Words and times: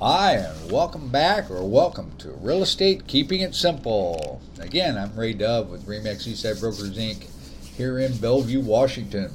Hi, 0.00 0.34
and 0.34 0.70
welcome 0.70 1.08
back 1.08 1.50
or 1.50 1.68
welcome 1.68 2.12
to 2.18 2.30
Real 2.30 2.62
Estate 2.62 3.08
Keeping 3.08 3.40
It 3.40 3.52
Simple. 3.52 4.40
Again, 4.60 4.96
I'm 4.96 5.12
Ray 5.16 5.32
Dove 5.32 5.70
with 5.70 5.88
Remax 5.88 6.24
Eastside 6.28 6.60
Brokers 6.60 6.96
Inc. 6.96 7.28
here 7.76 7.98
in 7.98 8.16
Bellevue, 8.18 8.60
Washington. 8.60 9.32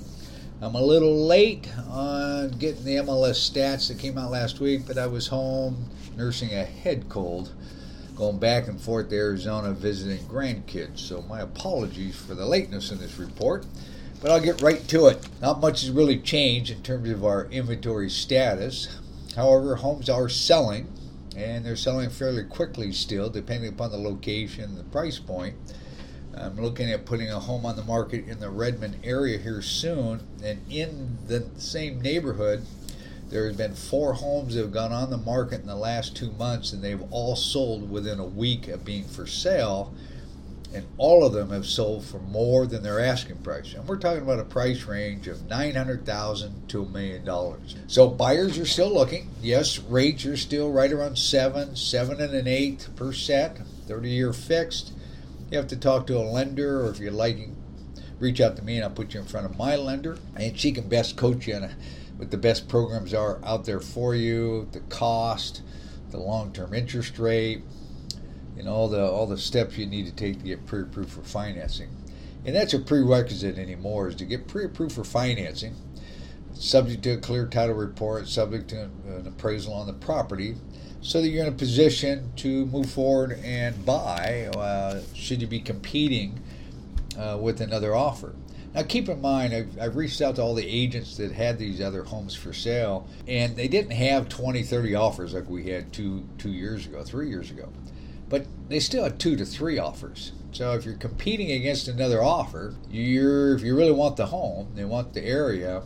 I'm 0.61 0.75
a 0.75 0.81
little 0.81 1.27
late 1.27 1.69
on 1.89 2.51
getting 2.51 2.85
the 2.85 2.95
MLS 2.95 3.51
stats 3.51 3.89
that 3.89 3.99
came 3.99 4.17
out 4.17 4.31
last 4.31 4.61
week, 4.61 4.87
but 4.87 4.97
I 4.97 5.05
was 5.05 5.27
home 5.27 5.89
nursing 6.15 6.53
a 6.53 6.63
head 6.63 7.09
cold, 7.09 7.51
going 8.15 8.39
back 8.39 8.69
and 8.69 8.79
forth 8.79 9.09
to 9.09 9.17
Arizona 9.17 9.73
visiting 9.73 10.25
grandkids. 10.27 10.99
So, 10.99 11.23
my 11.23 11.41
apologies 11.41 12.15
for 12.15 12.35
the 12.35 12.45
lateness 12.45 12.89
in 12.89 12.99
this 12.99 13.17
report, 13.17 13.65
but 14.21 14.31
I'll 14.31 14.39
get 14.39 14.61
right 14.61 14.87
to 14.87 15.07
it. 15.07 15.27
Not 15.41 15.59
much 15.59 15.81
has 15.81 15.91
really 15.91 16.19
changed 16.19 16.71
in 16.71 16.81
terms 16.83 17.09
of 17.09 17.25
our 17.25 17.47
inventory 17.47 18.09
status. 18.09 18.87
However, 19.35 19.75
homes 19.75 20.09
are 20.09 20.29
selling, 20.29 20.87
and 21.35 21.65
they're 21.65 21.75
selling 21.75 22.09
fairly 22.09 22.43
quickly 22.43 22.91
still, 22.91 23.29
depending 23.29 23.69
upon 23.69 23.91
the 23.91 23.97
location 23.97 24.65
and 24.65 24.77
the 24.77 24.83
price 24.83 25.19
point. 25.19 25.55
I'm 26.35 26.59
looking 26.59 26.91
at 26.91 27.05
putting 27.05 27.29
a 27.29 27.39
home 27.39 27.65
on 27.65 27.75
the 27.75 27.83
market 27.83 28.27
in 28.27 28.39
the 28.39 28.49
Redmond 28.49 28.97
area 29.03 29.37
here 29.37 29.61
soon, 29.61 30.21
and 30.43 30.61
in 30.69 31.17
the 31.27 31.45
same 31.57 32.01
neighborhood, 32.01 32.65
there 33.29 33.47
has 33.47 33.57
been 33.57 33.73
four 33.73 34.13
homes 34.13 34.55
that 34.55 34.61
have 34.61 34.71
gone 34.71 34.91
on 34.91 35.09
the 35.09 35.17
market 35.17 35.61
in 35.61 35.67
the 35.67 35.75
last 35.75 36.15
two 36.15 36.31
months, 36.31 36.73
and 36.73 36.83
they've 36.83 37.03
all 37.11 37.35
sold 37.35 37.89
within 37.89 38.19
a 38.19 38.25
week 38.25 38.67
of 38.67 38.85
being 38.85 39.05
for 39.05 39.25
sale 39.25 39.93
and 40.73 40.87
all 40.97 41.25
of 41.25 41.33
them 41.33 41.51
have 41.51 41.65
sold 41.65 42.03
for 42.03 42.19
more 42.19 42.65
than 42.65 42.83
their 42.83 42.99
asking 42.99 43.37
price. 43.37 43.73
And 43.73 43.87
we're 43.87 43.97
talking 43.97 44.23
about 44.23 44.39
a 44.39 44.45
price 44.45 44.85
range 44.85 45.27
of 45.27 45.47
nine 45.47 45.75
hundred 45.75 46.05
thousand 46.05 46.67
to 46.69 46.83
a 46.83 46.89
million 46.89 47.23
dollars. 47.23 47.75
So 47.87 48.07
buyers 48.07 48.57
are 48.57 48.65
still 48.65 48.91
looking. 48.93 49.29
Yes, 49.41 49.79
rates 49.79 50.25
are 50.25 50.37
still 50.37 50.71
right 50.71 50.91
around 50.91 51.17
seven, 51.17 51.75
seven 51.75 52.19
and 52.19 52.33
an 52.33 52.47
eighth 52.47 52.95
percent, 52.95 53.59
thirty 53.87 54.09
year 54.09 54.33
fixed. 54.33 54.93
You 55.51 55.57
have 55.57 55.67
to 55.67 55.77
talk 55.77 56.07
to 56.07 56.17
a 56.17 56.25
lender, 56.25 56.85
or 56.85 56.89
if 56.89 56.99
you're 56.99 57.11
liking, 57.11 57.55
reach 58.19 58.41
out 58.41 58.55
to 58.55 58.63
me 58.63 58.77
and 58.77 58.85
I'll 58.85 58.89
put 58.89 59.13
you 59.13 59.19
in 59.19 59.27
front 59.27 59.45
of 59.45 59.57
my 59.57 59.75
lender, 59.75 60.17
and 60.35 60.57
she 60.57 60.71
can 60.71 60.89
best 60.89 61.15
coach 61.15 61.47
you 61.47 61.55
on 61.55 61.69
what 62.17 62.31
the 62.31 62.37
best 62.37 62.67
programs 62.67 63.13
are 63.13 63.39
out 63.43 63.65
there 63.65 63.79
for 63.79 64.15
you, 64.15 64.67
the 64.71 64.79
cost, 64.81 65.61
the 66.09 66.17
long 66.19 66.51
term 66.51 66.73
interest 66.73 67.19
rate 67.19 67.61
and 68.57 68.67
all 68.67 68.87
the 68.87 69.03
all 69.03 69.25
the 69.25 69.37
steps 69.37 69.77
you 69.77 69.85
need 69.85 70.05
to 70.05 70.11
take 70.11 70.39
to 70.39 70.45
get 70.45 70.65
pre-approved 70.65 71.11
for 71.11 71.23
financing. 71.23 71.89
And 72.45 72.55
that's 72.55 72.73
a 72.73 72.79
prerequisite 72.79 73.57
anymore 73.57 74.09
is 74.09 74.15
to 74.15 74.25
get 74.25 74.47
pre-approved 74.47 74.93
for 74.93 75.03
financing, 75.03 75.75
subject 76.53 77.03
to 77.03 77.11
a 77.11 77.17
clear 77.17 77.47
title 77.47 77.75
report, 77.75 78.27
subject 78.27 78.69
to 78.69 78.83
an 79.07 79.25
appraisal 79.27 79.73
on 79.73 79.87
the 79.87 79.93
property, 79.93 80.55
so 81.01 81.21
that 81.21 81.29
you're 81.29 81.45
in 81.45 81.53
a 81.53 81.55
position 81.55 82.31
to 82.37 82.65
move 82.65 82.89
forward 82.89 83.39
and 83.43 83.85
buy. 83.85 84.49
Uh, 84.55 85.01
should 85.13 85.41
you 85.41 85.47
be 85.47 85.61
competing 85.61 86.41
uh, 87.17 87.37
with 87.41 87.61
another 87.61 87.95
offer? 87.95 88.35
Now, 88.73 88.81
keep 88.81 89.07
in 89.07 89.21
mind, 89.21 89.53
I've, 89.53 89.79
I've, 89.79 89.95
reached 89.95 90.19
out 90.19 90.37
to 90.37 90.41
all 90.41 90.55
the 90.55 90.67
agents 90.67 91.17
that 91.17 91.31
had 91.31 91.59
these 91.59 91.79
other 91.79 92.03
homes 92.03 92.33
for 92.33 92.53
sale, 92.53 93.07
and 93.27 93.55
they 93.55 93.67
didn't 93.67 93.91
have 93.91 94.29
20, 94.29 94.63
30 94.63 94.95
offers 94.95 95.35
like 95.35 95.47
we 95.47 95.69
had 95.69 95.93
two, 95.93 96.27
two 96.39 96.49
years 96.49 96.87
ago, 96.87 97.03
three 97.03 97.29
years 97.29 97.51
ago 97.51 97.69
but 98.29 98.45
they 98.69 98.79
still 98.79 99.03
have 99.03 99.17
two 99.17 99.35
to 99.35 99.45
three 99.45 99.77
offers. 99.77 100.31
So 100.51 100.73
if 100.73 100.85
you're 100.85 100.95
competing 100.95 101.51
against 101.51 101.87
another 101.87 102.23
offer, 102.23 102.75
you're 102.89 103.55
if 103.55 103.61
you 103.61 103.75
really 103.75 103.91
want 103.91 104.17
the 104.17 104.27
home, 104.27 104.71
they 104.75 104.85
want 104.85 105.13
the 105.13 105.23
area, 105.23 105.83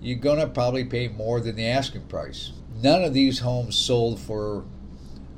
you're 0.00 0.18
gonna 0.18 0.46
probably 0.46 0.84
pay 0.84 1.08
more 1.08 1.40
than 1.40 1.56
the 1.56 1.66
asking 1.66 2.06
price. 2.06 2.52
None 2.82 3.02
of 3.04 3.14
these 3.14 3.40
homes 3.40 3.76
sold 3.76 4.20
for 4.20 4.64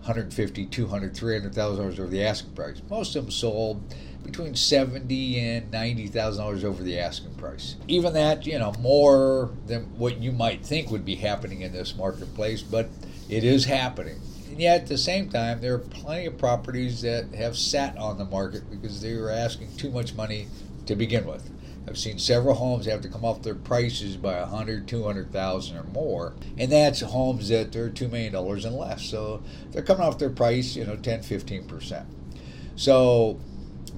150, 0.00 0.66
200, 0.66 1.16
300,000 1.16 1.78
dollars 1.78 1.98
over 1.98 2.08
the 2.08 2.22
asking 2.22 2.52
price. 2.52 2.80
Most 2.88 3.16
of 3.16 3.24
them 3.24 3.30
sold 3.30 3.82
between 4.22 4.54
70 4.54 5.38
and 5.38 5.70
90,000 5.70 6.42
dollars 6.42 6.64
over 6.64 6.82
the 6.82 6.98
asking 6.98 7.34
price. 7.34 7.76
Even 7.88 8.12
that, 8.12 8.46
you 8.46 8.58
know, 8.58 8.72
more 8.80 9.50
than 9.66 9.84
what 9.98 10.20
you 10.20 10.32
might 10.32 10.64
think 10.64 10.90
would 10.90 11.04
be 11.04 11.14
happening 11.14 11.62
in 11.62 11.72
this 11.72 11.96
marketplace, 11.96 12.62
but 12.62 12.88
it 13.28 13.44
is 13.44 13.64
happening. 13.64 14.20
And 14.56 14.62
yet, 14.62 14.80
at 14.80 14.86
the 14.86 14.96
same 14.96 15.28
time, 15.28 15.60
there 15.60 15.74
are 15.74 15.78
plenty 15.78 16.24
of 16.24 16.38
properties 16.38 17.02
that 17.02 17.34
have 17.34 17.58
sat 17.58 17.94
on 17.98 18.16
the 18.16 18.24
market 18.24 18.70
because 18.70 19.02
they 19.02 19.14
were 19.14 19.28
asking 19.28 19.76
too 19.76 19.90
much 19.90 20.14
money 20.14 20.46
to 20.86 20.96
begin 20.96 21.26
with. 21.26 21.50
I've 21.86 21.98
seen 21.98 22.18
several 22.18 22.54
homes 22.54 22.86
have 22.86 23.02
to 23.02 23.10
come 23.10 23.22
off 23.22 23.42
their 23.42 23.54
prices 23.54 24.16
by 24.16 24.32
a 24.38 24.46
hundred, 24.46 24.88
two 24.88 25.04
hundred 25.04 25.30
thousand 25.30 25.76
or 25.76 25.82
more, 25.82 26.32
and 26.56 26.72
that's 26.72 27.02
homes 27.02 27.50
that 27.50 27.76
are 27.76 27.90
two 27.90 28.08
million 28.08 28.32
dollars 28.32 28.64
and 28.64 28.74
less. 28.74 29.02
So 29.02 29.42
they're 29.72 29.82
coming 29.82 30.06
off 30.06 30.18
their 30.18 30.30
price, 30.30 30.74
you 30.74 30.86
know, 30.86 30.96
10, 30.96 31.22
15 31.22 31.68
percent. 31.68 32.06
So 32.76 33.38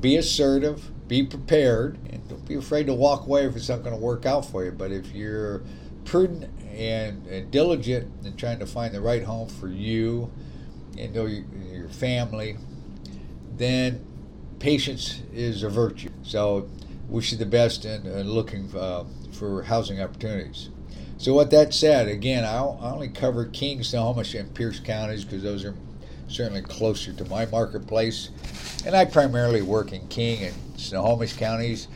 be 0.01 0.17
assertive, 0.17 0.91
be 1.07 1.23
prepared, 1.23 1.99
and 2.11 2.27
don't 2.27 2.45
be 2.49 2.57
afraid 2.57 2.89
to 2.89 2.95
walk 2.95 3.27
away 3.27 3.47
if 3.47 3.55
it's 3.55 3.69
not 3.69 3.85
going 3.85 3.95
to 3.95 4.03
work 4.03 4.27
out 4.27 4.45
for 4.45 4.65
you. 4.65 4.73
But 4.73 4.91
if 4.91 5.13
you're 5.13 5.63
prudent 6.05 6.51
and, 6.79 7.27
and 7.27 7.51
diligent 7.51 8.11
in 8.25 8.37
trying 8.37 8.61
to 8.61 8.67
find 8.67 8.95
the 8.95 9.01
right 9.01 9.25
home 9.25 9.49
for 9.49 9.69
you 9.69 10.31
and 10.97 11.15
your, 11.15 11.29
your 11.29 11.89
family, 11.89 12.57
then 13.57 14.05
patience 14.61 15.21
is 15.33 15.65
a 15.65 15.69
virtue. 15.69 16.11
So, 16.23 16.69
wish 17.09 17.33
you 17.33 17.39
the 17.39 17.47
best 17.47 17.85
in, 17.85 18.07
in 18.07 18.31
looking 18.31 18.71
uh, 18.77 19.05
for 19.33 19.63
housing 19.65 20.01
opportunities. 20.01 20.71
So, 21.17 21.35
with 21.35 21.51
that 21.51 21.75
said, 21.75 22.07
again, 22.07 22.45
I 22.45 22.59
only 22.59 23.09
cover 23.09 23.47
King, 23.47 23.83
Snohomish, 23.83 24.35
and 24.35 24.55
Pierce 24.55 24.79
counties 24.79 25.25
because 25.25 25.43
those 25.43 25.65
are 25.65 25.75
certainly 26.29 26.63
closer 26.63 27.13
to 27.13 27.25
my 27.25 27.47
marketplace. 27.47 28.31
And 28.87 28.95
I 28.95 29.05
primarily 29.05 29.63
work 29.63 29.93
in 29.93 30.07
King 30.09 30.45
and 30.45 30.55
Snohomish 30.81 31.33
counties. 31.37 31.89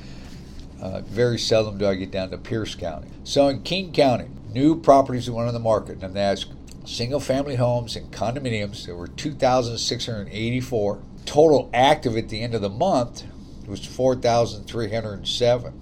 Uh, 0.81 1.03
very 1.03 1.39
seldom 1.39 1.79
do 1.79 1.87
I 1.87 1.95
get 1.95 2.11
down 2.11 2.31
to 2.31 2.39
Pierce 2.39 2.75
County. 2.75 3.09
So 3.23 3.47
in 3.49 3.63
King 3.63 3.93
County, 3.93 4.27
new 4.53 4.81
properties 4.81 5.27
that 5.27 5.33
went 5.33 5.49
on 5.49 5.55
the 5.55 5.61
market, 5.61 6.03
and 6.03 6.15
that's 6.15 6.47
single 6.85 7.21
family 7.21 7.57
homes 7.57 7.97
and 7.97 8.13
condominiums. 8.13 8.87
There 8.87 8.97
were 8.97 9.09
2,684. 9.09 11.03
Total 11.25 11.71
active 11.73 12.17
at 12.17 12.29
the 12.29 12.43
end 12.43 12.55
of 12.55 12.61
the 12.61 12.69
month 12.69 13.25
was 13.67 13.85
4,307. 13.87 15.81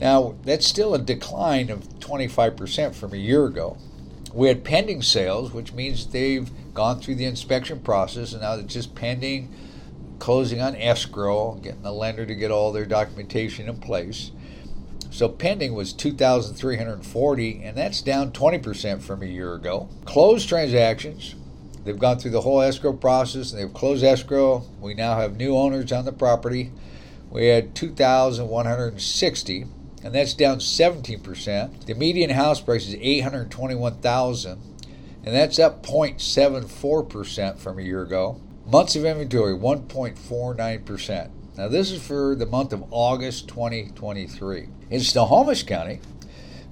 Now, 0.00 0.34
that's 0.44 0.66
still 0.66 0.94
a 0.94 0.98
decline 0.98 1.68
of 1.70 1.88
25% 2.00 2.94
from 2.94 3.12
a 3.12 3.16
year 3.16 3.44
ago. 3.46 3.76
We 4.32 4.48
had 4.48 4.64
pending 4.64 5.02
sales, 5.02 5.52
which 5.52 5.72
means 5.72 6.06
they've 6.06 6.50
gone 6.72 7.00
through 7.00 7.16
the 7.16 7.24
inspection 7.24 7.80
process 7.80 8.32
and 8.32 8.42
now 8.42 8.56
they're 8.56 8.64
just 8.64 8.94
pending 8.94 9.52
closing 10.20 10.60
on 10.60 10.76
escrow, 10.76 11.54
getting 11.54 11.82
the 11.82 11.92
lender 11.92 12.24
to 12.24 12.34
get 12.34 12.52
all 12.52 12.70
their 12.70 12.84
documentation 12.84 13.68
in 13.68 13.80
place. 13.80 14.30
So 15.10 15.28
pending 15.28 15.74
was 15.74 15.92
2,340, 15.92 17.62
and 17.64 17.76
that's 17.76 18.00
down 18.00 18.30
20% 18.30 19.02
from 19.02 19.22
a 19.22 19.26
year 19.26 19.54
ago. 19.54 19.88
Closed 20.04 20.48
transactions, 20.48 21.34
they've 21.84 21.98
gone 21.98 22.18
through 22.18 22.30
the 22.30 22.42
whole 22.42 22.60
escrow 22.60 22.92
process 22.92 23.52
and 23.52 23.60
they've 23.60 23.74
closed 23.74 24.04
escrow. 24.04 24.64
We 24.80 24.94
now 24.94 25.16
have 25.16 25.36
new 25.36 25.56
owners 25.56 25.90
on 25.90 26.04
the 26.04 26.12
property. 26.12 26.70
We 27.28 27.46
had 27.46 27.74
2,160, 27.74 29.66
and 30.04 30.14
that's 30.14 30.34
down 30.34 30.58
17%. 30.58 31.86
The 31.86 31.94
median 31.94 32.30
house 32.30 32.60
price 32.60 32.86
is 32.86 32.94
821,000, 32.94 34.60
and 35.24 35.34
that's 35.34 35.58
up 35.58 35.84
0.74% 35.84 37.58
from 37.58 37.78
a 37.78 37.82
year 37.82 38.02
ago. 38.02 38.40
Months 38.64 38.94
of 38.94 39.04
inventory, 39.04 39.54
1.49%. 39.54 41.30
Now, 41.56 41.68
this 41.68 41.90
is 41.90 42.00
for 42.00 42.36
the 42.36 42.46
month 42.46 42.72
of 42.72 42.84
August 42.90 43.48
2023. 43.48 44.68
In 44.88 45.00
Snohomish 45.00 45.64
County, 45.64 46.00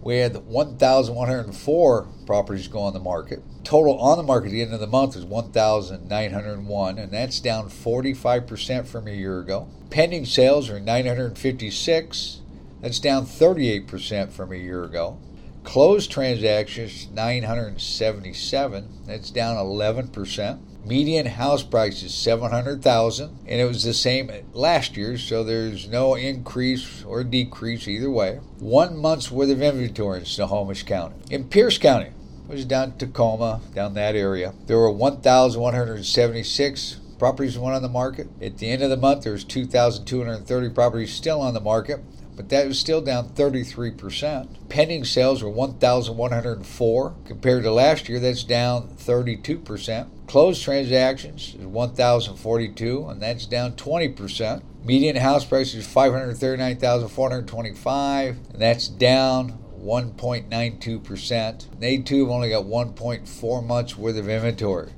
we 0.01 0.19
had 0.19 0.37
1,104 0.47 2.07
properties 2.25 2.69
go 2.69 2.81
on 2.81 2.93
the 2.93 3.01
market. 3.01 3.43
Total 3.65 3.99
on 3.99 4.17
the 4.17 4.23
market 4.23 4.47
at 4.47 4.53
the 4.53 4.63
end 4.63 4.73
of 4.73 4.81
the 4.81 4.87
month 4.87 5.17
is 5.17 5.25
1,901, 5.25 6.99
and 6.99 7.13
that's 7.13 7.41
down 7.41 7.69
45% 7.69 8.87
from 8.87 9.09
a 9.09 9.13
year 9.13 9.41
ago. 9.41 9.69
Pending 9.91 10.25
sales 10.25 10.71
are 10.71 10.79
956, 10.79 12.41
that's 12.81 13.01
down 13.01 13.27
38% 13.27 14.31
from 14.31 14.53
a 14.53 14.57
year 14.57 14.85
ago. 14.85 15.19
Closed 15.65 16.11
transactions 16.11 17.09
977, 17.11 18.89
that's 19.07 19.31
down 19.31 19.57
11%. 19.57 20.61
Median 20.89 21.27
house 21.27 21.63
price 21.63 22.03
is 22.03 22.15
700,000 22.15 23.39
and 23.47 23.61
it 23.61 23.67
was 23.67 23.85
the 23.85 23.93
same 23.93 24.31
last 24.55 24.97
year, 24.97 25.19
so 25.19 25.45
there's 25.45 25.87
no 25.87 26.15
increase 26.15 27.05
or 27.05 27.23
decrease 27.23 27.87
either 27.87 28.11
way. 28.11 28.41
1 28.59 28.97
month's 28.97 29.31
worth 29.31 29.51
of 29.51 29.61
inventory 29.61 30.21
in 30.21 30.25
Snohomish 30.25 30.85
County. 30.85 31.17
In 31.31 31.45
Pierce 31.45 31.77
County, 31.77 32.13
was 32.49 32.65
down 32.65 32.97
Tacoma, 32.97 33.61
down 33.75 33.93
that 33.95 34.17
area. 34.17 34.55
There 34.67 34.79
were 34.79 34.91
1,176 34.91 36.97
properties 37.19 37.59
went 37.59 37.75
on 37.75 37.83
the 37.83 37.89
market. 37.89 38.29
At 38.41 38.59
the 38.59 38.71
end 38.71 38.83
of 38.83 38.91
the 38.91 38.97
month, 38.97 39.25
there's 39.25 39.45
2,230 39.45 40.71
properties 40.71 41.13
still 41.13 41.41
on 41.41 41.55
the 41.55 41.61
market. 41.61 42.01
but 42.39 42.49
that 42.51 42.69
was 42.69 42.79
still 42.79 43.01
down 43.01 43.29
33%. 43.31 44.69
Pending 44.69 45.05
sales 45.05 45.43
were 45.43 45.51
1,104. 45.51 47.15
Compared 47.25 47.65
to 47.65 47.73
last 47.73 48.09
year, 48.09 48.21
that's 48.21 48.45
down 48.45 48.91
32%. 48.97 50.07
Closed 50.29 50.63
transactions 50.63 51.57
is 51.59 51.67
1,042, 51.67 53.09
and 53.09 53.21
that's 53.21 53.45
down 53.45 53.73
20%. 53.73 54.63
Median 54.85 55.17
house 55.17 55.45
price 55.45 55.75
is 55.75 55.85
539,425, 55.89 58.37
and 58.53 58.63
that's 58.63 58.87
down 58.87 59.59
1.92%. 59.83 61.81
They 61.81 61.99
too 61.99 62.25
have 62.25 62.33
only 62.33 62.51
got 62.51 62.67
1.4 62.67 63.67
months 63.67 63.99
worth 63.99 64.17
of 64.17 64.29
inventory. 64.29 64.93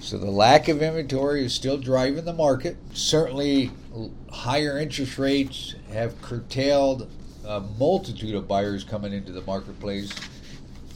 So 0.00 0.16
the 0.16 0.30
lack 0.30 0.68
of 0.68 0.80
inventory 0.80 1.44
is 1.44 1.52
still 1.52 1.76
driving 1.76 2.24
the 2.24 2.32
market. 2.32 2.78
Certainly, 2.94 3.70
higher 4.32 4.78
interest 4.78 5.18
rates 5.18 5.74
have 5.92 6.20
curtailed 6.22 7.10
a 7.44 7.60
multitude 7.60 8.34
of 8.34 8.48
buyers 8.48 8.82
coming 8.82 9.12
into 9.12 9.30
the 9.30 9.42
marketplace. 9.42 10.10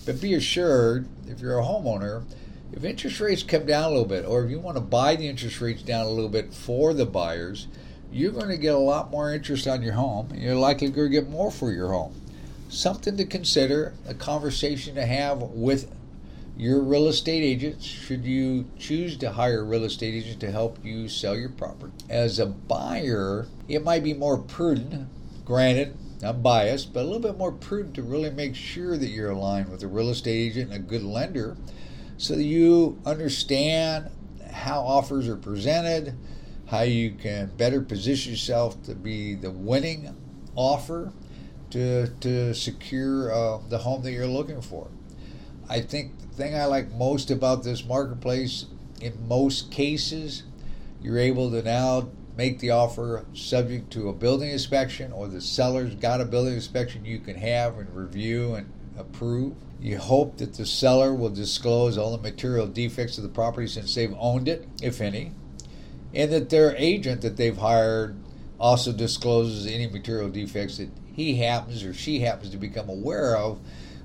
But 0.07 0.23
be 0.23 0.35
assured, 0.35 1.07
if 1.29 1.41
you're 1.41 1.59
a 1.59 1.63
homeowner, 1.63 2.25
if 2.73 2.83
interest 2.83 3.21
rates 3.21 3.43
come 3.43 3.67
down 3.67 3.85
a 3.85 3.89
little 3.91 4.07
bit, 4.07 4.25
or 4.25 4.43
if 4.43 4.51
you 4.51 4.59
want 4.59 4.79
to 4.79 4.83
buy 4.83 5.17
the 5.17 5.29
interest 5.29 5.61
rates 5.61 5.83
down 5.83 6.07
a 6.07 6.11
little 6.11 6.31
bit 6.31 6.55
for 6.55 6.95
the 6.95 7.07
buyers, 7.07 7.69
you're 8.11 8.33
going 8.33 8.49
to 8.49 8.57
get 8.57 8.75
a 8.75 8.79
lot 8.79 9.11
more 9.11 9.35
interest 9.35 9.69
on 9.69 9.83
your 9.83 9.95
home. 9.95 10.31
And 10.31 10.43
you're 10.43 10.55
likely 10.55 10.89
going 10.89 11.11
to 11.11 11.21
get 11.21 11.29
more 11.29 11.51
for 11.51 11.73
your 11.73 11.93
home. 11.93 12.15
Something 12.71 13.19
to 13.19 13.27
consider, 13.27 13.93
a 14.09 14.15
conversation 14.15 14.95
to 14.95 15.05
have 15.05 15.43
with 15.43 15.93
your 16.57 16.81
real 16.81 17.09
estate 17.09 17.43
agents 17.43 17.85
should 17.85 18.25
you 18.25 18.67
choose 18.79 19.17
to 19.17 19.33
hire 19.33 19.61
a 19.61 19.65
real 19.65 19.85
estate 19.85 20.15
agent 20.15 20.41
to 20.41 20.51
help 20.51 20.79
you 20.85 21.09
sell 21.09 21.37
your 21.37 21.49
property. 21.49 21.93
As 22.09 22.39
a 22.39 22.47
buyer, 22.47 23.49
it 23.69 23.83
might 23.83 24.05
be 24.05 24.15
more 24.15 24.39
prudent, 24.39 25.09
granted, 25.45 25.97
I'm 26.23 26.43
biased, 26.43 26.93
but 26.93 27.01
a 27.01 27.05
little 27.05 27.21
bit 27.21 27.37
more 27.37 27.53
prudent 27.53 27.97
to 27.97 28.03
really 28.03 28.31
make 28.31 28.55
sure 28.55 28.97
that 28.97 29.09
you're 29.09 29.33
aligned 29.33 29.69
with 29.69 29.83
a 29.83 29.89
real 29.89 30.11
estate 30.11 30.51
agent 30.51 30.73
and 30.73 30.85
a 30.85 30.87
good 30.87 31.03
lender 31.03 31.57
so 32.17 32.37
that 32.37 32.45
you 32.45 32.99
understand 33.05 34.11
how 34.51 34.81
offers 34.81 35.29
are 35.29 35.37
presented, 35.37 36.15
how 36.67 36.83
you 36.83 37.11
can 37.11 37.51
better 37.57 37.81
position 37.81 38.33
yourself 38.33 38.81
to 38.85 38.95
be 38.95 39.35
the 39.35 39.51
winning 39.51 40.17
offer 40.55 41.13
to, 41.71 42.07
to 42.21 42.55
secure 42.55 43.35
uh, 43.35 43.59
the 43.69 43.79
home 43.79 44.03
that 44.03 44.13
you're 44.13 44.27
looking 44.27 44.63
for. 44.63 44.89
I 45.69 45.81
think 45.81 46.19
the 46.19 46.27
thing 46.29 46.55
I 46.55 46.67
like 46.67 46.93
most 46.93 47.31
about 47.31 47.63
this 47.63 47.85
marketplace, 47.85 48.67
in 49.01 49.27
most 49.27 49.71
cases, 49.71 50.43
you're 51.03 51.19
able 51.19 51.51
to 51.51 51.63
now 51.63 52.09
make 52.37 52.59
the 52.59 52.71
offer 52.71 53.25
subject 53.33 53.93
to 53.93 54.09
a 54.09 54.13
building 54.13 54.51
inspection, 54.51 55.13
or 55.13 55.29
the 55.29 55.41
seller's 55.41 55.95
got 55.95 56.21
a 56.21 56.25
building 56.25 56.55
inspection 56.55 57.05
you 57.05 57.19
can 57.19 57.37
have 57.37 57.79
and 57.79 57.95
review 57.95 58.55
and 58.55 58.73
approve. 58.99 59.55
You 59.81 59.99
hope 59.99 60.39
that 60.39 60.55
the 60.55 60.67
seller 60.67 61.15
will 61.15 61.31
disclose 61.31 61.99
all 61.99 62.17
the 62.17 62.23
material 62.23 62.67
defects 62.67 63.19
of 63.19 63.25
the 63.25 63.31
property 63.31 63.67
since 63.67 63.95
they've 63.95 64.15
owned 64.19 64.49
it, 64.49 64.67
if 64.83 65.01
any, 65.01 65.33
and 66.15 66.33
that 66.33 66.51
their 66.51 66.75
agent 66.77 67.23
that 67.23 67.37
they've 67.37 67.57
hired 67.57 68.17
also 68.59 68.93
discloses 68.93 69.67
any 69.67 69.87
material 69.87 70.29
defects 70.29 70.79
that 70.79 70.89
he 71.13 71.37
happens 71.37 71.85
or 71.85 71.93
she 71.93 72.21
happens 72.21 72.51
to 72.51 72.57
become 72.57 72.89
aware 72.89 73.37
of 73.37 73.61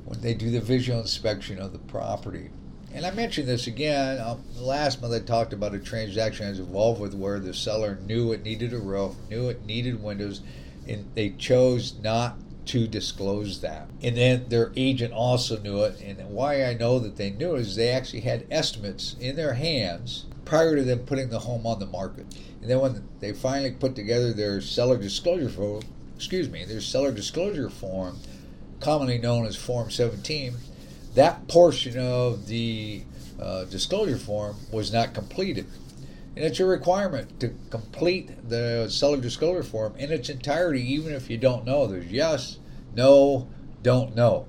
when 0.09 0.21
they 0.21 0.33
do 0.33 0.49
the 0.49 0.59
visual 0.59 0.99
inspection 0.99 1.59
of 1.59 1.71
the 1.71 1.77
property. 1.77 2.49
And 2.91 3.05
I 3.05 3.11
mentioned 3.11 3.47
this 3.47 3.67
again. 3.67 4.19
Um, 4.19 4.43
last 4.57 4.99
month 4.99 5.13
I 5.13 5.19
talked 5.19 5.53
about 5.53 5.75
a 5.75 5.79
transaction 5.79 6.47
I 6.47 6.49
was 6.49 6.57
involved 6.57 6.99
with 6.99 7.13
where 7.13 7.39
the 7.39 7.53
seller 7.53 7.99
knew 8.07 8.31
it 8.31 8.41
needed 8.41 8.73
a 8.73 8.79
roof, 8.79 9.13
knew 9.29 9.49
it 9.49 9.67
needed 9.67 10.01
windows, 10.01 10.41
and 10.87 11.05
they 11.13 11.29
chose 11.29 11.93
not 12.01 12.39
to 12.65 12.87
disclose 12.87 13.61
that. 13.61 13.87
And 14.01 14.17
then 14.17 14.45
their 14.49 14.71
agent 14.75 15.13
also 15.13 15.59
knew 15.59 15.83
it. 15.83 16.01
And 16.01 16.17
why 16.31 16.65
I 16.65 16.73
know 16.73 16.97
that 16.97 17.17
they 17.17 17.29
knew 17.29 17.53
is 17.53 17.75
they 17.75 17.89
actually 17.89 18.21
had 18.21 18.47
estimates 18.49 19.15
in 19.19 19.35
their 19.35 19.53
hands 19.53 20.25
prior 20.43 20.75
to 20.75 20.83
them 20.83 20.99
putting 21.05 21.29
the 21.29 21.39
home 21.39 21.67
on 21.67 21.77
the 21.77 21.85
market. 21.85 22.25
And 22.61 22.69
then 22.69 22.79
when 22.79 23.07
they 23.19 23.33
finally 23.33 23.73
put 23.73 23.93
together 23.93 24.33
their 24.33 24.59
seller 24.59 24.97
disclosure 24.97 25.49
form, 25.49 25.83
excuse 26.15 26.49
me, 26.49 26.65
their 26.65 26.81
seller 26.81 27.11
disclosure 27.11 27.69
form, 27.69 28.17
commonly 28.79 29.17
known 29.17 29.45
as 29.45 29.55
Form 29.55 29.91
17, 29.91 30.55
that 31.15 31.47
portion 31.47 31.97
of 31.97 32.47
the 32.47 33.03
uh, 33.41 33.65
disclosure 33.65 34.17
form 34.17 34.55
was 34.71 34.93
not 34.93 35.13
completed. 35.13 35.65
And 36.35 36.45
it's 36.45 36.59
a 36.59 36.65
requirement 36.65 37.39
to 37.39 37.53
complete 37.69 38.49
the 38.49 38.87
seller 38.89 39.17
disclosure 39.17 39.63
form 39.63 39.95
in 39.97 40.11
its 40.11 40.29
entirety, 40.29 40.81
even 40.93 41.13
if 41.13 41.29
you 41.29 41.37
don't 41.37 41.65
know. 41.65 41.87
There's 41.87 42.11
yes, 42.11 42.59
no, 42.95 43.47
don't 43.81 44.15
know. 44.15 44.45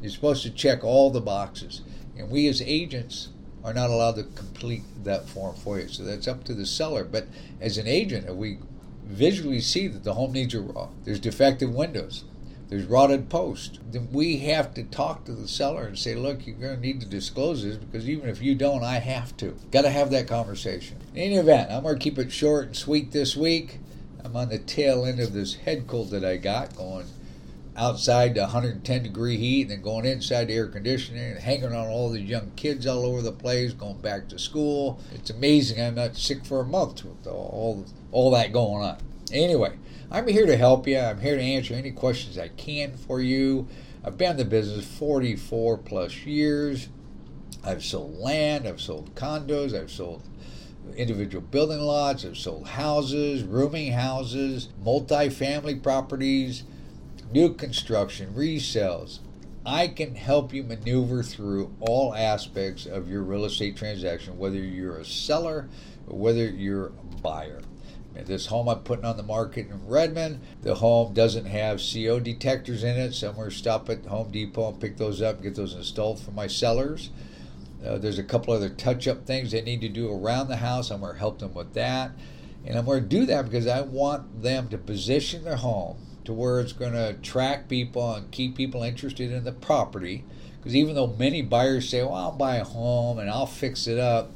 You're 0.00 0.10
supposed 0.10 0.42
to 0.44 0.50
check 0.50 0.84
all 0.84 1.10
the 1.10 1.20
boxes. 1.20 1.82
And 2.16 2.30
we 2.30 2.46
as 2.46 2.62
agents 2.62 3.28
are 3.64 3.74
not 3.74 3.90
allowed 3.90 4.16
to 4.16 4.24
complete 4.24 4.82
that 5.04 5.28
form 5.28 5.56
for 5.56 5.80
you. 5.80 5.88
So 5.88 6.04
that's 6.04 6.28
up 6.28 6.44
to 6.44 6.54
the 6.54 6.66
seller. 6.66 7.04
But 7.04 7.26
as 7.60 7.78
an 7.78 7.86
agent, 7.86 8.28
if 8.28 8.34
we 8.34 8.58
visually 9.04 9.60
see 9.60 9.88
that 9.88 10.04
the 10.04 10.14
home 10.14 10.32
needs 10.32 10.54
are 10.54 10.64
a 10.64 10.88
there's 11.04 11.20
defective 11.20 11.74
windows, 11.74 12.24
there's 12.74 12.86
rotted 12.86 13.28
post, 13.28 13.78
we 14.10 14.38
have 14.38 14.74
to 14.74 14.82
talk 14.82 15.24
to 15.24 15.32
the 15.32 15.46
seller 15.46 15.86
and 15.86 15.96
say, 15.96 16.16
look, 16.16 16.44
you're 16.44 16.56
going 16.56 16.74
to 16.74 16.80
need 16.80 17.00
to 17.00 17.06
disclose 17.06 17.62
this 17.62 17.76
because 17.76 18.08
even 18.08 18.28
if 18.28 18.42
you 18.42 18.56
don't, 18.56 18.82
I 18.82 18.98
have 18.98 19.36
to. 19.36 19.56
Got 19.70 19.82
to 19.82 19.90
have 19.90 20.10
that 20.10 20.26
conversation. 20.26 20.96
In 21.14 21.22
any 21.22 21.36
event, 21.36 21.70
I'm 21.70 21.84
going 21.84 21.94
to 21.94 22.02
keep 22.02 22.18
it 22.18 22.32
short 22.32 22.66
and 22.66 22.76
sweet 22.76 23.12
this 23.12 23.36
week. 23.36 23.78
I'm 24.24 24.34
on 24.34 24.48
the 24.48 24.58
tail 24.58 25.04
end 25.04 25.20
of 25.20 25.32
this 25.32 25.54
head 25.54 25.86
cold 25.86 26.10
that 26.10 26.24
I 26.24 26.36
got 26.36 26.74
going 26.74 27.06
outside 27.76 28.34
to 28.34 28.40
110 28.40 29.04
degree 29.04 29.36
heat 29.36 29.62
and 29.62 29.70
then 29.70 29.82
going 29.82 30.04
inside 30.04 30.48
the 30.48 30.54
air 30.54 30.66
conditioning 30.66 31.30
and 31.30 31.38
hanging 31.38 31.66
on 31.66 31.86
all 31.86 32.10
these 32.10 32.28
young 32.28 32.50
kids 32.56 32.88
all 32.88 33.04
over 33.04 33.22
the 33.22 33.32
place 33.32 33.72
going 33.72 33.98
back 33.98 34.28
to 34.28 34.38
school 34.38 35.00
it's 35.12 35.30
amazing 35.30 35.84
i'm 35.84 35.96
not 35.96 36.14
sick 36.14 36.44
for 36.44 36.60
a 36.60 36.64
month 36.64 37.04
with 37.04 37.26
all 37.26 37.84
all 38.12 38.30
that 38.30 38.52
going 38.52 38.80
on 38.80 38.96
anyway 39.32 39.76
I'm 40.14 40.28
here 40.28 40.46
to 40.46 40.56
help 40.56 40.86
you. 40.86 40.96
I'm 40.96 41.18
here 41.18 41.34
to 41.34 41.42
answer 41.42 41.74
any 41.74 41.90
questions 41.90 42.38
I 42.38 42.46
can 42.46 42.96
for 42.96 43.20
you. 43.20 43.66
I've 44.04 44.16
been 44.16 44.30
in 44.30 44.36
the 44.36 44.44
business 44.44 44.86
44 44.86 45.78
plus 45.78 46.24
years. 46.24 46.88
I've 47.64 47.84
sold 47.84 48.18
land, 48.18 48.68
I've 48.68 48.80
sold 48.80 49.16
condos, 49.16 49.76
I've 49.76 49.90
sold 49.90 50.22
individual 50.96 51.42
building 51.42 51.80
lots, 51.80 52.24
I've 52.24 52.36
sold 52.36 52.68
houses, 52.68 53.42
rooming 53.42 53.90
houses, 53.90 54.68
multi-family 54.84 55.74
properties, 55.80 56.62
new 57.32 57.52
construction, 57.52 58.32
resales. 58.34 59.18
I 59.66 59.88
can 59.88 60.14
help 60.14 60.54
you 60.54 60.62
maneuver 60.62 61.24
through 61.24 61.74
all 61.80 62.14
aspects 62.14 62.86
of 62.86 63.08
your 63.08 63.24
real 63.24 63.46
estate 63.46 63.76
transaction, 63.76 64.38
whether 64.38 64.60
you're 64.60 64.98
a 64.98 65.04
seller 65.04 65.68
or 66.06 66.16
whether 66.16 66.48
you're 66.48 66.86
a 66.86 67.16
buyer. 67.20 67.62
This 68.14 68.46
home 68.46 68.68
I'm 68.68 68.80
putting 68.80 69.04
on 69.04 69.16
the 69.16 69.22
market 69.22 69.68
in 69.68 69.86
Redmond, 69.86 70.40
the 70.62 70.76
home 70.76 71.12
doesn't 71.12 71.46
have 71.46 71.80
CO 71.80 72.20
detectors 72.20 72.84
in 72.84 72.96
it. 72.96 73.12
So 73.12 73.30
I'm 73.30 73.36
going 73.36 73.50
to 73.50 73.56
stop 73.56 73.90
at 73.90 74.06
Home 74.06 74.30
Depot 74.30 74.68
and 74.68 74.80
pick 74.80 74.96
those 74.96 75.20
up, 75.20 75.42
get 75.42 75.56
those 75.56 75.74
installed 75.74 76.20
for 76.20 76.30
my 76.30 76.46
sellers. 76.46 77.10
Uh, 77.84 77.98
there's 77.98 78.18
a 78.18 78.24
couple 78.24 78.54
other 78.54 78.70
touch 78.70 79.06
up 79.08 79.26
things 79.26 79.50
they 79.50 79.60
need 79.60 79.80
to 79.82 79.88
do 79.88 80.10
around 80.10 80.48
the 80.48 80.56
house. 80.56 80.90
I'm 80.90 81.00
going 81.00 81.12
to 81.12 81.18
help 81.18 81.40
them 81.40 81.52
with 81.52 81.74
that. 81.74 82.12
And 82.64 82.78
I'm 82.78 82.86
going 82.86 83.02
to 83.02 83.08
do 83.08 83.26
that 83.26 83.44
because 83.44 83.66
I 83.66 83.82
want 83.82 84.42
them 84.42 84.68
to 84.68 84.78
position 84.78 85.44
their 85.44 85.56
home 85.56 85.98
to 86.24 86.32
where 86.32 86.60
it's 86.60 86.72
going 86.72 86.92
to 86.92 87.10
attract 87.10 87.68
people 87.68 88.14
and 88.14 88.30
keep 88.30 88.56
people 88.56 88.82
interested 88.82 89.30
in 89.30 89.44
the 89.44 89.52
property. 89.52 90.24
Because 90.56 90.74
even 90.74 90.94
though 90.94 91.08
many 91.08 91.42
buyers 91.42 91.90
say, 91.90 92.02
well, 92.02 92.14
I'll 92.14 92.32
buy 92.32 92.56
a 92.56 92.64
home 92.64 93.18
and 93.18 93.28
I'll 93.28 93.44
fix 93.44 93.86
it 93.86 93.98
up, 93.98 94.30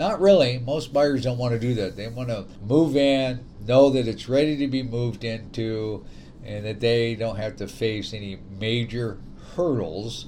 not 0.00 0.18
really. 0.18 0.58
Most 0.58 0.94
buyers 0.94 1.24
don't 1.24 1.36
want 1.36 1.52
to 1.52 1.60
do 1.60 1.74
that. 1.74 1.94
They 1.94 2.08
want 2.08 2.30
to 2.30 2.46
move 2.66 2.96
in, 2.96 3.44
know 3.66 3.90
that 3.90 4.08
it's 4.08 4.30
ready 4.30 4.56
to 4.56 4.66
be 4.66 4.82
moved 4.82 5.24
into, 5.24 6.06
and 6.42 6.64
that 6.64 6.80
they 6.80 7.14
don't 7.14 7.36
have 7.36 7.56
to 7.56 7.68
face 7.68 8.14
any 8.14 8.38
major 8.58 9.20
hurdles 9.54 10.26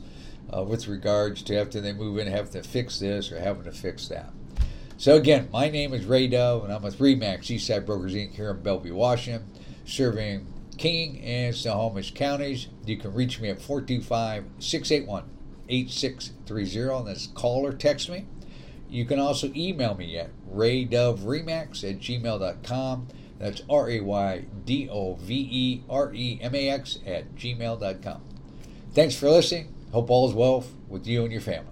uh, 0.55 0.63
with 0.63 0.89
regards 0.89 1.43
to 1.45 1.59
after 1.59 1.81
they 1.81 1.95
move 1.95 2.19
in 2.19 2.27
having 2.27 2.53
to 2.53 2.63
fix 2.63 2.99
this 2.99 3.33
or 3.33 3.41
having 3.41 3.65
to 3.65 3.73
fix 3.73 4.09
that. 4.09 4.31
So 4.99 5.17
again, 5.17 5.49
my 5.51 5.71
name 5.71 5.95
is 5.95 6.05
Ray 6.05 6.29
Dove, 6.29 6.65
and 6.65 6.73
I'm 6.73 6.83
with 6.83 6.99
Remax 6.99 7.47
Eastside 7.47 7.87
Brokers 7.87 8.13
Inc. 8.13 8.35
here 8.35 8.51
in 8.51 8.63
Bellevue, 8.63 8.95
Washington, 8.95 9.49
serving 9.87 10.53
King 10.77 11.19
and 11.23 11.57
Snohomish 11.57 12.13
counties. 12.13 12.69
You 12.85 12.99
can 12.99 13.15
reach 13.15 13.41
me 13.41 13.49
at 13.49 13.63
425 13.63 14.45
681 14.59 15.25
8630, 15.71 16.99
and 16.99 17.09
that's 17.09 17.29
call 17.29 17.67
or 17.67 17.73
text 17.73 18.11
me. 18.11 18.27
You 18.93 19.07
can 19.07 19.19
also 19.19 19.51
email 19.57 19.95
me 19.95 20.19
at 20.19 20.29
raydoveremax 20.55 21.83
at 21.83 21.99
gmail.com. 21.99 23.09
That's 23.39 23.63
R 23.69 23.89
A 23.89 24.01
Y 24.01 24.45
D 24.67 24.87
O 24.91 25.15
V 25.15 25.49
E 25.51 25.85
R 25.89 26.13
E 26.13 26.39
M 26.43 26.55
A 26.55 26.69
X 26.69 26.99
at 27.07 27.35
gmail.com. 27.35 28.21
Thanks 28.93 29.15
for 29.15 29.31
listening. 29.31 29.75
Hope 29.93 30.11
all 30.11 30.29
is 30.29 30.35
well 30.35 30.67
with 30.91 31.07
you 31.07 31.23
and 31.23 31.33
your 31.33 31.41
family. 31.41 31.72